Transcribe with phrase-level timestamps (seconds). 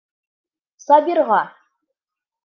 [0.85, 1.37] Сабирға.